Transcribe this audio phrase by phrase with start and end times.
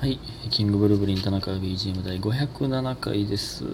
[0.00, 0.18] はい、
[0.48, 3.66] キングブルーブリン田中 BGM 第507回です。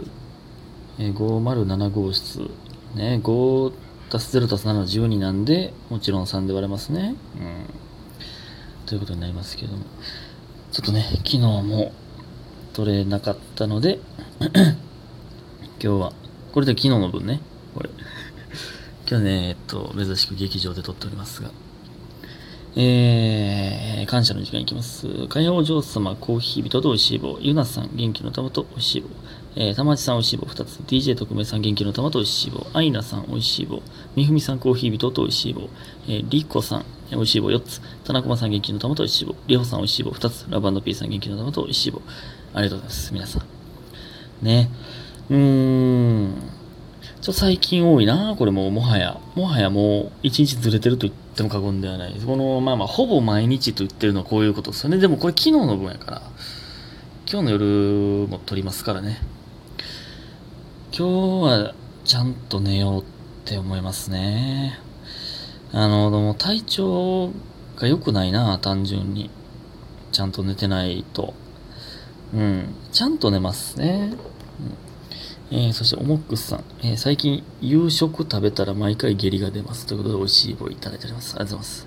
[0.99, 2.51] えー507号室。
[2.97, 3.73] ね、5
[4.11, 7.15] たす0たす7は12なんで、もちろん3で割れますね。
[7.41, 7.67] うん。
[8.87, 9.85] ということになりますけども。
[10.73, 11.93] ちょっとね、昨日も
[12.73, 14.01] 取れなかったので、
[14.51, 14.75] 今
[15.79, 16.13] 日は、
[16.51, 17.41] これで昨日の分ね、
[17.73, 17.91] これ。
[19.09, 21.53] 今日ね、えっと、珍しく劇場で撮っておりますが、
[22.79, 25.09] えー、感謝の時間いきます。
[25.29, 27.39] かやお嬢様、コーヒー人と美味しい棒。
[27.41, 29.09] ゆなさん、元気の玉と美味しい棒。
[29.57, 30.77] えー、たまちさん、美味しい棒2つ。
[30.87, 32.67] DJ 特命さん、元気の玉と美味しい棒。
[32.75, 33.81] あいなさん、美味しい棒。
[34.15, 35.71] みふみさん、コーヒー人と美味しい棒。
[36.07, 37.81] えー、りこさん、美味しい棒4つ。
[38.05, 39.35] 田中間さん、元気の玉と美味しい棒。
[39.47, 40.47] りほさん、美味しい棒2つ。
[40.51, 42.03] ラブピーさん、元気の玉と美味しい棒。
[42.53, 43.15] ありがとうございます。
[43.15, 43.43] 皆さん。
[44.45, 44.71] ね。
[45.31, 46.56] うーん。
[47.27, 49.19] ちょっと最近多いなこれももはや。
[49.35, 52.15] もはやもう一日ずれてると言っても過言ではない。
[52.25, 54.99] この、まあまあ、ほぼ毎日と言ってるのはこういうことですよね。
[54.99, 56.23] でもこれ昨日の分やから。
[57.29, 59.19] 今日の夜も撮りますからね。
[60.97, 61.75] 今日は
[62.05, 63.05] ちゃんと寝ようっ
[63.45, 64.79] て思いますね。
[65.73, 67.33] あの、でも体調
[67.75, 69.31] が良くないな単純に。
[70.13, 71.35] ちゃんと寝てないと。
[72.33, 72.77] うん。
[72.93, 74.15] ちゃんと寝ますね。
[74.61, 74.86] うん
[75.51, 79.87] えー、そして、オモックスさん、えー最近、夕食食べたら毎回下痢が出ます。
[79.87, 81.37] ということで、美味しい棒いただいております。
[81.37, 81.87] ありがとうございます。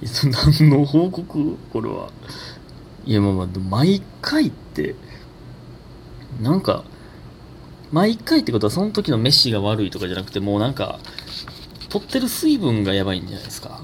[0.00, 0.28] いや、そ
[0.62, 2.10] 何の報告これは。
[3.04, 4.94] いや、まあまあ、毎回って、
[6.40, 6.84] なんか、
[7.92, 10.98] 毎回ってことは、その時の飯が悪いとかじゃなくて、もうなんか、
[11.90, 13.82] 取ってる水分がやばいんじゃないですか。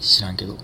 [0.00, 0.56] 知らんけど。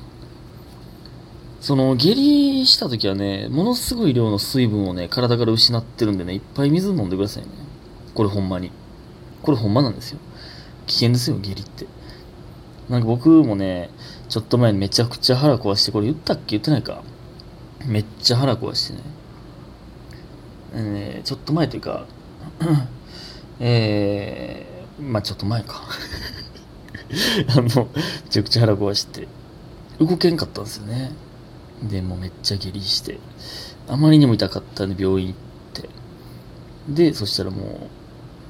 [1.61, 7.66] その、下痢した時はね、ものすごい量の水分をね、体から失ってるんでね、いっぱい水飲んでくださいね。
[8.17, 8.73] これほんまに。
[9.43, 10.19] これほんまなんですよ。
[10.87, 11.87] 危険ですよ、下痢って。
[12.89, 13.91] なんか僕もね、
[14.29, 17.03] ちょっと前めちゃくちゃ腹壊して、これ言ったっけ言ってないか。
[17.85, 19.01] めっちゃ腹壊してね。
[20.73, 22.07] えーちょっと前というか、
[23.61, 25.83] えー、まあちょっと前か。
[27.49, 27.71] あの、め
[28.31, 29.29] ちゃくちゃ腹壊して、
[30.01, 31.13] 動けんかったんですよね。
[31.83, 33.19] で、もめっちゃ下痢して、
[33.89, 35.37] あまりにも痛かったんで病院行っ
[35.83, 35.89] て、
[36.89, 37.67] で、そしたらもう、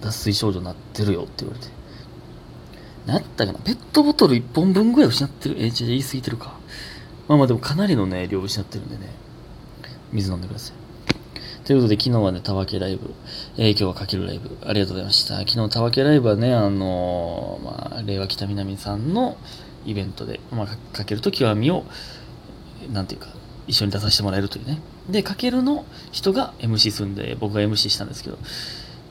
[0.00, 1.68] 脱水症状になってるよって言われて。
[3.06, 3.58] なったかな？
[3.60, 5.56] ペットボトル1本分ぐらい失ってる？
[5.58, 6.58] え、じゃ言い過ぎてるか。
[7.28, 9.10] まあまあでもかなりのね、量失ってるんでね。
[10.12, 10.76] 水飲んでください。
[11.64, 13.12] ということで、昨日はね、たわけライブ、
[13.56, 15.38] えー今日はかけるライブ、ありがとうございました。
[15.38, 19.36] 昨日、たわけライブはね、あのーまあ、令和北南さんの
[19.84, 21.84] イベントで、まあ、かかけると極みを、
[22.92, 23.28] なんていうか、
[23.66, 24.80] 一緒に出させてもらえるというね。
[25.10, 28.38] で、かけるの人が MC するんで、僕が MC したんですけど、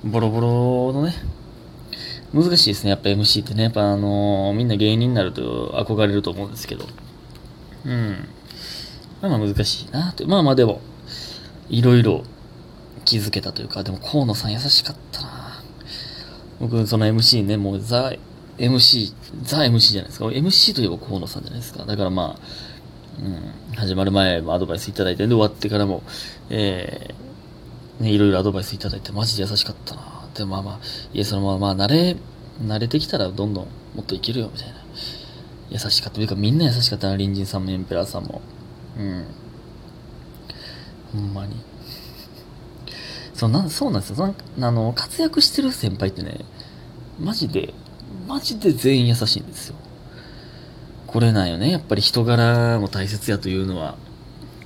[0.06, 1.14] ボロボロのね、
[2.32, 3.64] 難しいですね、やっぱ MC ってね。
[3.64, 6.86] やっぱあのーみんな芸人になると憧れると思うんですけど。
[7.86, 8.28] うん。
[9.22, 10.28] まあまあ難しいなと。
[10.28, 10.80] まあまあでも、
[11.70, 12.24] いろいろ
[13.04, 15.64] 気づけたというか、でも河野さん優しかったな
[16.60, 18.12] 僕、その MC ね、もうザ、
[18.60, 19.12] MC、
[19.42, 20.26] ザ MC じゃないですか。
[20.28, 21.84] MC といえば河野さんじゃないですか。
[21.84, 22.40] だからまあ、
[23.24, 26.04] うん、始まる前もアドバイスいただいて、で、終わってからも、
[26.52, 27.25] えー、
[28.00, 30.80] ね、いろいろアドバイスいただいて、マジで優しかったなでもまあまあ、
[31.14, 32.18] いや、そのまま、まあ、慣れ、
[32.62, 34.76] 慣れてきたらどんどんもっといけるよ、みたいな。
[35.70, 36.16] 優しかった。
[36.16, 38.42] というか、みんな優しかったな、隣人さんもエンペラーさんも。
[38.98, 39.26] うん。
[41.14, 41.56] ほんまに。
[43.36, 44.36] そうなんそうなんですよその
[44.68, 46.40] あの活躍してる先輩ってね
[47.20, 47.74] マジで
[48.28, 49.76] マジで全員優しいんですよ
[51.06, 53.98] これなんよねやっぱり人柄も大切やというのは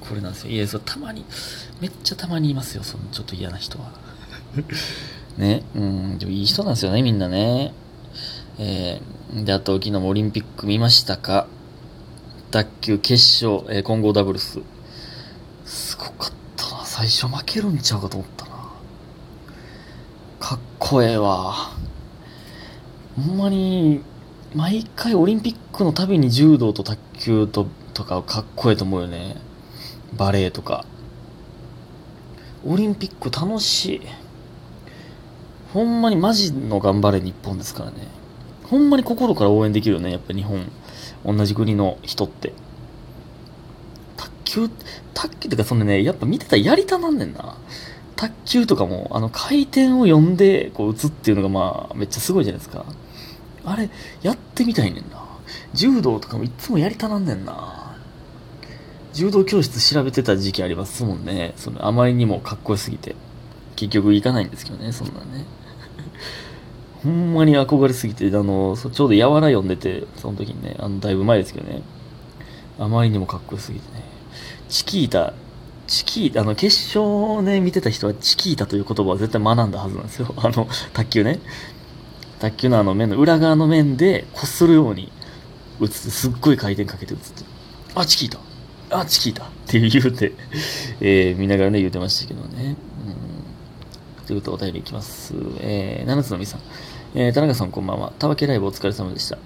[0.09, 0.51] これなんですよ。
[0.51, 1.23] いやそうたまに
[1.79, 3.91] めっちゃたまにいますよそのちょっと嫌な人は。
[5.37, 5.63] ね。
[5.75, 7.73] うんでもいい人なんですよねみんなね。
[8.57, 11.47] えー、であと昨日もオリンピック見ましたか？
[12.51, 13.13] 卓球決
[13.45, 14.59] 勝、えー混合ダブルス。
[15.65, 16.85] すごかったな。
[16.85, 18.51] 最初負けるんちゃうかと思ったな。
[20.39, 21.71] かっこええわ。
[23.15, 24.01] ほんまに
[24.55, 29.35] 毎回オリンピックのたびに柔道と卓球ととかかっこええと思うよね
[30.13, 30.85] バレエとか
[32.65, 34.01] オリンピック楽しい
[35.73, 38.07] ほんまにマジの頑張れ日本ですからね
[38.63, 40.71] ほんまに心から応援できるよねやっぱ日本
[41.25, 42.53] 同じ国の人って
[44.19, 44.69] 卓球、
[45.13, 47.55] 卓球ってかそのね、やっぱ見てたらやりたなんねんな。
[48.15, 52.85] 卓球とかも、あの回転を読んで、こう打つっていうのがまあ、めっちゃすごいじゃないですか。
[53.63, 53.89] あれ、
[54.21, 55.23] やってみたいねんな。
[55.73, 57.78] 柔道とかもいつもやりたなんねんな。
[59.19, 61.51] 柔道教室調べてた時期ありますもんね。
[61.57, 63.17] そのあまりにもかっこよすぎて。
[63.75, 65.45] 結局行かないんですけどね、そんなね。
[67.03, 71.81] ほんまに憧れすぎて、あの、ちょうど柔ら読んでて、その時にね、あの、だいぶ前ですけどね。
[72.79, 74.03] あまりにもかっこよすぎてね。
[74.69, 75.33] チキータ、
[75.87, 80.33] チキータ、あの、決勝ね、見てた人はチキータという言葉を絶対学んだはずなんですよ。
[80.39, 81.41] あの、卓球ね。
[82.39, 85.11] 卓球のあの面の裏側の面で、こするように
[85.81, 87.43] 打つ、すっごい回転かけて打つって。
[87.95, 88.48] あ、チキータ
[88.91, 90.33] あ、チキータって言うて、
[91.01, 92.75] えー、見ながらね、言うてましたけどね。
[94.19, 94.25] うん。
[94.25, 95.33] ということでお便りいきます。
[95.59, 96.61] えー、七つのみさん。
[97.15, 98.13] えー、田中さんこんばんは。
[98.19, 99.37] たわけライブお疲れ様でした。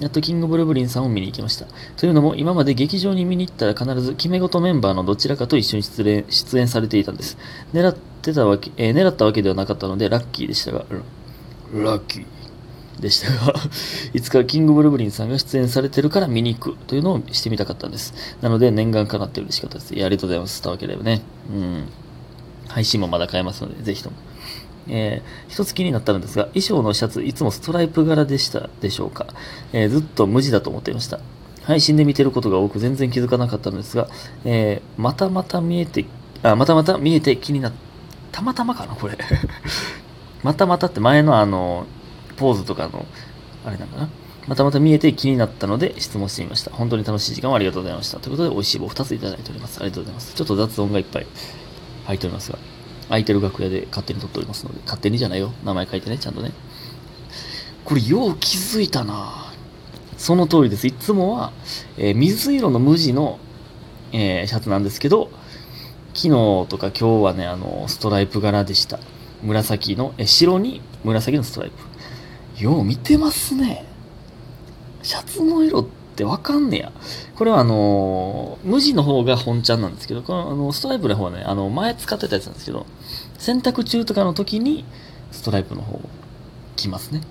[0.00, 1.66] やっとキングブルブリンさんを見に行きました。
[1.96, 7.36] というのも、今まで劇場に見に行ったら必ず決め事メンバーのどちらかと一緒に出演出演されていたんです。
[7.74, 10.84] 狙ってたわけ、えー、狙ったわけではなかったので、ラッキーでしたが、
[11.74, 12.24] ラッキー
[13.02, 13.54] でしたが
[14.14, 18.14] いつかキングブルブリンさんが出演されてるから見に行くというのをしてみたかったんです。
[18.40, 19.94] なので、念願かなって嬉しかったです。
[19.94, 20.62] いや、ありがとうございます。
[20.62, 21.20] たわけではね。
[21.52, 21.84] うん。
[22.68, 24.16] 配信もまだ買えますので、ぜひとも。
[24.88, 29.26] えー、一つ気になったのですが、衣装のシャツ、いつもストライプ柄でしたでしょうか、
[29.72, 31.20] えー、ずっと無地だと思っていました。
[31.64, 34.08] 配信で見てることが多く全然気づかなかったのですが、
[34.44, 36.04] えー、またまた見えて、
[36.42, 39.16] あ、またまた見えて気になった、たまたまかな、これ。
[40.42, 41.86] またまたって前のあの、
[42.42, 43.06] ポーズとかの、
[43.64, 44.08] あれなんかな。
[44.48, 46.72] またまた見えて気になったので質問してみました。
[46.72, 48.18] 本当に楽しい時間をありがとうございました。
[48.18, 49.78] ということで、美味しい棒2ついただいております。
[49.80, 50.34] ありがとうございます。
[50.34, 51.26] ちょっと雑音がいっぱい
[52.06, 52.58] 入っておりますが。
[53.08, 55.52] 空いてる楽屋で勝手に撮っておりますので、勝手にじゃないよ。
[55.64, 56.52] 名前書いてね、ちゃんとね。
[57.84, 59.52] これ、よう気づいたな
[60.16, 60.86] その通りです。
[60.86, 61.52] いつもは、
[61.96, 63.38] えー、水色の無地の、
[64.12, 65.30] えー、シャツなんですけど、
[66.14, 66.28] 昨日
[66.68, 68.98] とか今日はね、あの、ストライプ柄でした。
[69.42, 71.76] 紫の、え白に紫のストライプ。
[72.58, 73.84] よう見てますね。
[75.02, 76.92] シャツの色ってわかんねや。
[77.34, 82.86] これはあのー、無地の方が本ちゃんなんですけど、このあのストライプの方はね、あの、前使ってたやつなんですけど、
[83.38, 84.84] 洗濯中とかの時に
[85.30, 86.00] ストライプの方
[86.76, 87.22] 着ますね。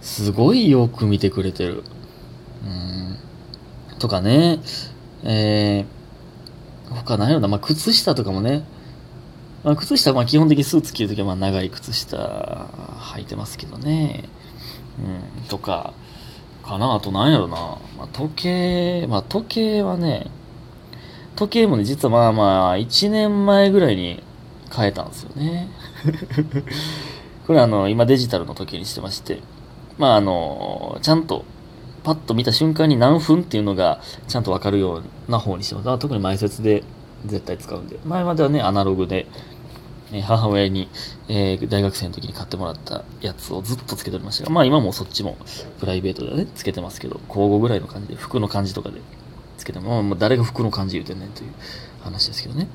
[0.00, 1.84] すごいよく見てくれてる。
[2.64, 3.18] うん。
[3.98, 4.60] とかね、
[5.22, 8.64] えー、他ないよな、まあ、靴下とかもね、
[9.62, 12.16] まあ、靴下、まあ、基本的にスーツ着るときは、まあ、長い靴下
[13.14, 14.24] 履いてますけどね。
[14.98, 15.92] うん、とか、
[16.64, 17.56] かなあとなんやろな。
[17.98, 20.30] まあ、時計、まあ、時計はね、
[21.36, 24.22] 時計もね、実はまあまあ、1年前ぐらいに
[24.74, 25.68] 変えたんですよね。
[27.46, 29.40] これあの、今デジタルの時計にしてまして、
[29.98, 31.44] まああの、ちゃんと、
[32.02, 35.98] パッと見た瞬間に何分っていうのがちゃんとわかるような方にしてます。
[35.98, 36.84] 特に前説で
[37.24, 37.98] 絶対使うんで。
[38.04, 39.26] 前まではね、アナログで
[40.14, 40.88] え母親に、
[41.28, 45.36] えー、大学生の時に買ってもらったやつをずっとつけておりましたが、まあ今もそっちも
[45.80, 49.00] プライベートでね、つけてますけど、交互ぐらいの感じで、服の感じとかで
[49.58, 51.50] つけても、まあ、誰が服の感じ言うてんねんという
[52.02, 52.68] 話ですけどね。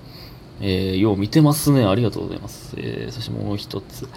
[0.59, 1.85] えー、よう見てますね。
[1.85, 2.75] ありがとうございます。
[2.77, 4.09] えー、そしてもう一つ。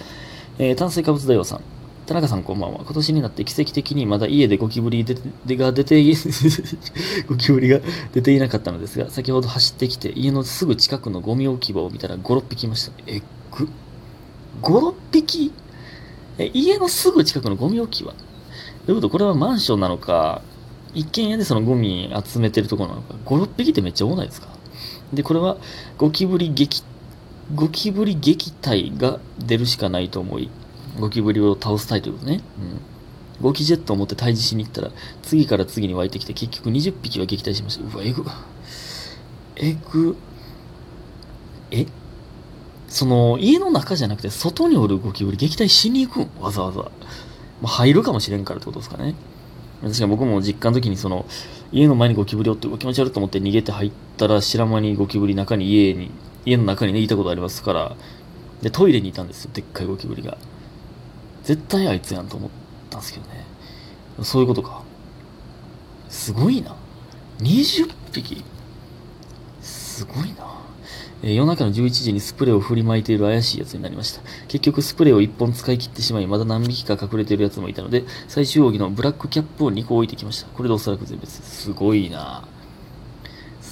[0.58, 1.60] えー、炭水化物大王さん。
[2.06, 2.81] 田中さんこんばんは。
[2.84, 5.16] 今年になって奇跡的にまだ家でゴキブリで
[5.56, 6.02] が出て、
[7.28, 7.78] ゴキブリが
[8.12, 12.93] 出ていなかったのですが、先ほど走ってきて家のすぐ近くのゴミ置き場を見たら5、6匹いました。
[13.06, 13.22] え
[13.52, 13.69] ぐ、
[14.62, 15.52] 5、6匹
[16.38, 18.12] え、家のすぐ近くのゴミ置き場？
[18.87, 19.10] どういうこと？
[19.10, 20.43] これはマンションなのか、
[20.94, 24.49] 一軒家でそのゴミ集めてるとこなのか、5、6匹ってめっちゃ多ないですか？
[25.12, 25.56] で、これは
[25.99, 26.82] ゴキブリ撃、
[27.54, 30.50] ゴキブリ撃退が出るしかないと思い、
[30.98, 32.42] ゴキブリを倒すタイトルね。
[33.40, 33.42] うん。
[33.42, 34.90] ゴキジェットを持って退治しに行ったら、
[35.22, 37.84] 次から次に湧いてきて、結局20匹は撃退しました。
[37.84, 38.24] うわ、えぐ。
[39.56, 40.16] えぐ。
[41.70, 41.86] え？
[42.88, 46.42] その、家の中じゃなくて、外におるゴキブリ撃退しに行くん？
[46.42, 46.82] わざわざ。
[46.82, 46.90] ま
[47.64, 49.14] あ、入るかもしれんからってことですかね。
[49.80, 51.26] 確かに僕も実家の時に、その、
[51.72, 56.11] 家の前にゴキブリおって気持ち悪いと思って逃げて入ったら、知ら間にゴキブリ中に家に、
[56.44, 57.96] 家の中にね、いたことありますから、
[58.61, 60.37] で、トイレにいたんですよ、でっかいゴキブリが。
[61.42, 62.50] 絶対あいつやんと思っ
[62.90, 63.44] たんですけどね。
[64.22, 64.82] そういうことか。
[66.08, 66.76] すごいな。
[67.38, 68.44] 20匹
[69.61, 70.62] すごいな。
[71.25, 74.20] え、夜中の11時にスプレーを振りまいている怪しいやつになりました。
[74.49, 80.49] 結局スプレーを1本使い切ってしまい、まだ何匹か隠れているやつもいたので、最終奥義のブラックキャップを2個置いてきました。
[80.49, 81.62] これでおそらく全滅です。
[81.62, 82.44] すごいな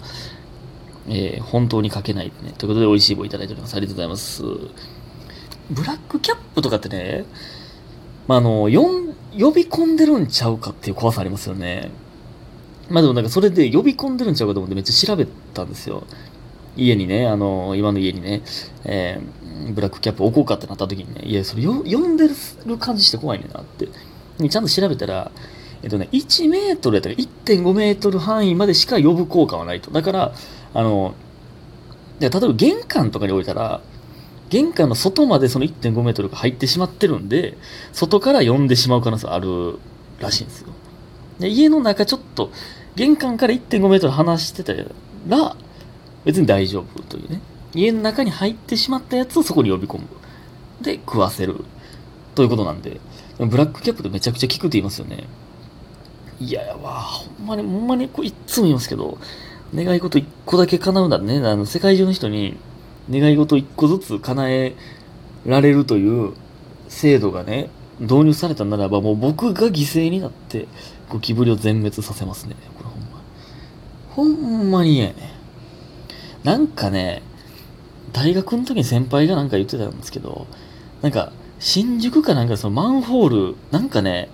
[1.08, 2.52] えー、本当にかけないでね。
[2.58, 3.74] ということで美味しい棒いただいております。
[3.74, 4.42] ありがとうございます。
[5.70, 7.24] ブラックキャップとかってね、
[8.28, 9.05] まあ、あの、4
[9.38, 11.90] 呼び込んでるんちゃうかっていう怖さありますよね。
[12.88, 16.04] まあでもなんかそれで呼び込んでるんちゃうかと思ってめっちゃ調べたんですよ。
[16.76, 18.42] 家にね、あの、今の家にね、
[18.84, 22.28] えー、ブラックキャップ置こうかってなった時にね、いや、それよ呼んで
[22.66, 23.88] る感じして怖いねんなって。
[24.48, 25.30] ちゃんと調べたら、
[25.82, 29.90] えっとね、1メートルやったら1.5メートル範囲までしか呼ぶ効果はないと。
[29.90, 30.32] だから、
[30.74, 31.14] あの、
[32.20, 33.80] 例えば玄関とかに置いたら、
[34.48, 37.56] 玄関の外までその1.5メートルが入ってしまってるんで、
[37.92, 39.78] 外から呼んでしまう可能性ある
[40.20, 40.68] らしいんですよ。
[41.40, 42.50] で家の中ちょっと、
[42.94, 44.72] 玄関から1.5メートル離してた
[45.28, 45.56] ら、
[46.24, 47.40] 別に大丈夫というね。
[47.74, 50.06] 家の中に入ってしまったやつをそこに呼び込む。
[50.80, 51.64] で、食わせる。
[52.34, 53.00] ということなんで、
[53.38, 55.24] ブラックキャップってめちゃくちゃ効くって言いますよね。
[56.38, 59.18] いややわ、ほんまに、ほんまに、こういっつも言いますけど、
[59.74, 61.38] 願い事一個だけ叶うんだね。
[61.38, 62.56] あの、世界中の人に
[63.10, 64.74] 願い事一個ずつ叶え
[65.44, 66.32] られるという
[66.88, 67.70] 制度がね、
[68.00, 70.68] 導入されたならば、もう僕が犠牲になって、
[71.08, 72.56] ゴキブリを全滅させますね。
[72.76, 74.50] これほんま。
[74.58, 75.32] ほんまに嫌やね。
[76.44, 77.22] なんかね、
[78.12, 80.46] 大学の時に先輩がなんか言ってたんですけど、
[81.02, 84.28] なんか、新宿かなんかそのマンホール、なんかね、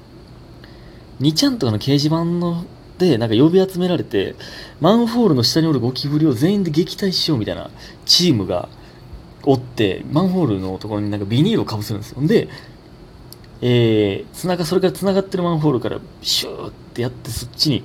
[1.21, 2.65] 2ちゃんとかの掲示板の
[3.03, 4.37] で、なんか呼び集められて、
[4.81, 7.69] マンホールの下におるゴキブリを全員で撃退しようみたいな
[8.07, 8.69] チームが
[9.43, 12.25] おって、マンホールのところになんかビニールをかぶせるんですよ。
[12.25, 12.49] で、
[13.61, 17.85] えー、つなが、それから繋がってるマンホールからシューってやってそっちに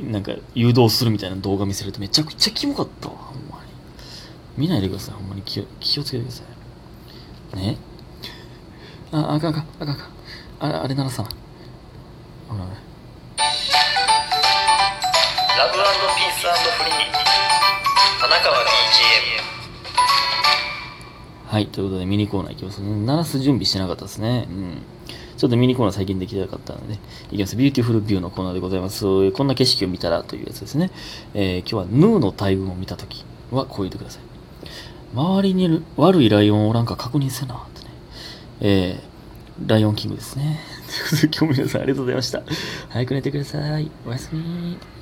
[0.00, 3.72] なんか誘導するみたいな動画見せるとめちゃくちゃキモかったわ、ほんまに。
[4.56, 6.42] 見ないでください、ほんまに気を気をつけてくださ
[7.54, 7.56] い。
[7.56, 7.76] ね
[9.12, 10.06] あ、あかんあかん、あかんあかん。
[10.60, 11.28] あれ、あれ鳴らさな。
[12.48, 12.70] ほら、ラ
[18.22, 18.62] 花川 BGM
[21.48, 23.04] はい、ということでミニコーナーいきますね。
[23.04, 24.46] 鳴らす準備してなかったですね。
[24.48, 24.82] うん。
[25.36, 27.00] ちょっとミニコーナー最近できなかったので、
[27.32, 27.56] いきます。
[27.56, 29.32] ビューティフルビューのコーナーでございます。
[29.32, 30.92] こんな景色を見たらというやつですね。
[31.34, 34.22] えー今日はヌーの大群を見たときはこう言ってください。
[35.16, 37.90] 周りに悪いライオンおらんか確認せなってね。
[38.60, 40.60] えー、ライオンキングですね。
[40.86, 42.42] ということで今日も皆さんありがとうございました。
[42.90, 43.90] 早く寝てください。
[44.06, 44.92] おやすみ。